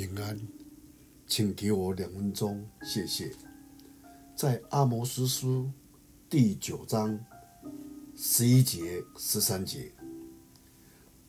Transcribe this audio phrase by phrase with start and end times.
[0.00, 0.34] 平安，
[1.26, 3.30] 请给我两分钟，谢谢。
[4.34, 5.70] 在阿摩司书
[6.26, 7.22] 第九章
[8.16, 9.92] 十一节、十三节，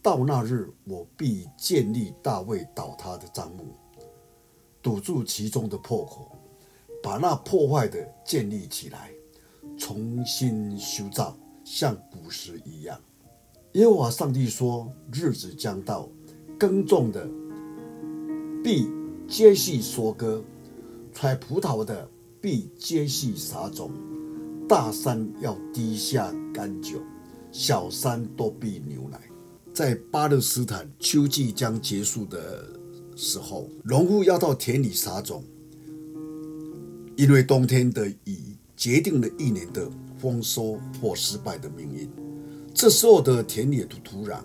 [0.02, 3.76] 到那日，我必建立大卫倒塌的帐幕，
[4.82, 6.32] 堵住其中的破口，
[7.04, 9.12] 把那破坏的建立起来，
[9.78, 12.98] 重新修造，像古时一样。
[13.74, 16.08] 耶和华上帝说：“日子将到，
[16.58, 17.30] 耕种的
[18.64, 18.88] 必
[19.28, 20.44] 接续收割，
[21.12, 22.08] 采葡萄的
[22.40, 23.92] 必接续撒种。
[24.70, 27.02] 大山要滴下甘酒，
[27.52, 29.20] 小山都必牛奶。”
[29.74, 32.68] 在巴勒斯坦秋季将结束的
[33.16, 35.44] 时候，农夫要到田里撒种，
[37.16, 42.10] 因为冬天的雨决定了一年的丰收或失败的命运。
[42.74, 44.42] 这时候的田野土土壤，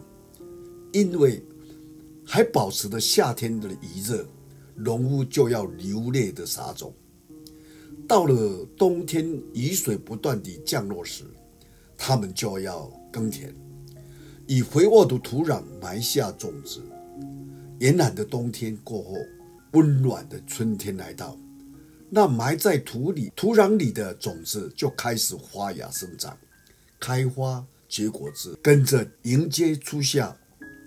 [0.93, 1.45] 因为
[2.27, 4.27] 还保持着夏天的炎热，
[4.75, 6.93] 农夫就要流泪的撒种。
[8.09, 11.25] 到了冬天雨水不断地降落时，
[11.97, 13.55] 他们就要耕田，
[14.47, 16.83] 以肥沃的土壤埋下种子。
[17.79, 19.15] 严寒的冬天过后，
[19.73, 21.39] 温暖的春天来到，
[22.11, 26.37] 那埋在土里、土壤里的种子就开始发芽生长、
[26.99, 27.65] 开花。
[27.89, 30.37] 结果子跟着迎接初夏，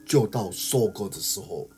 [0.10, 1.70] 就到收割的时候，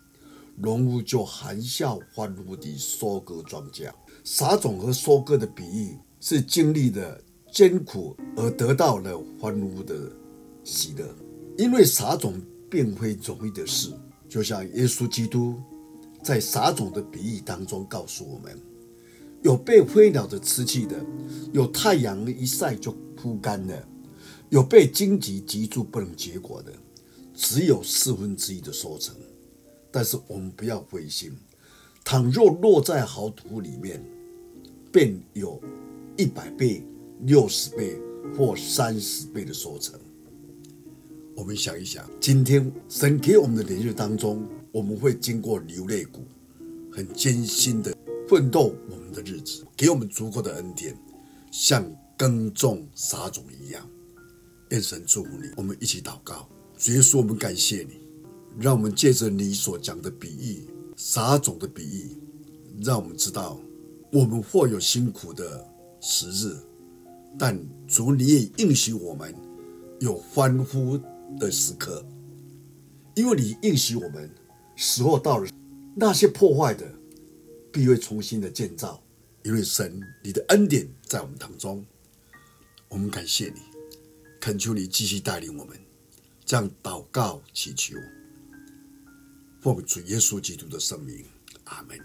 [0.55, 3.91] 农夫就含笑欢呼地收割庄稼。
[4.23, 7.19] 撒种和收割的比喻是经历了
[7.51, 10.09] 艰苦而得到了欢呼的
[10.63, 11.13] 喜乐，
[11.57, 13.93] 因为撒种并非容易的事。
[14.29, 15.59] 就像耶稣基督
[16.23, 18.57] 在撒种的比喻当中告诉我们：
[19.41, 21.05] 有被飞鸟的吃去的，
[21.51, 23.87] 有太阳一晒就枯干了。
[24.47, 26.71] 有被荆棘棘住不能结果的，
[27.33, 29.15] 只有四分之一的收成。
[29.91, 31.31] 但是我们不要灰心，
[32.03, 34.01] 倘若落在好土里面，
[34.91, 35.61] 便有
[36.17, 36.81] 一百倍、
[37.23, 37.99] 六十倍
[38.37, 39.99] 或三十倍的收成。
[41.35, 46.21] 我们想一想，今天神给我们的年日当中，我们会经过流泪谷，
[46.91, 47.93] 很艰辛的
[48.29, 50.95] 奋斗我们的日子，给我们足够的恩典，
[51.51, 51.83] 像
[52.17, 53.85] 耕种撒种一样。
[54.69, 56.47] 愿神祝福你，我们一起祷告。
[56.81, 58.01] 主耶稣，我们感谢你，
[58.59, 62.17] 让我们借着你所讲的比喻，撒种的比喻，
[62.81, 63.61] 让我们知道，
[64.11, 65.63] 我们或有辛苦的
[66.01, 66.57] 时日，
[67.37, 67.55] 但
[67.87, 69.31] 主你也应许我们
[69.99, 70.99] 有欢呼
[71.39, 72.03] 的时刻，
[73.13, 74.27] 因为你应许我们，
[74.75, 75.47] 时候到了，
[75.95, 76.91] 那些破坏的
[77.71, 78.99] 必会重新的建造，
[79.43, 81.85] 因为神你的恩典在我们当中，
[82.89, 83.61] 我们感谢你。
[84.39, 85.77] 恳求你继续带领我们，
[86.51, 87.95] 向祷告祈求，
[89.61, 91.25] 奉主耶稣基督的圣名，
[91.63, 91.97] 阿门。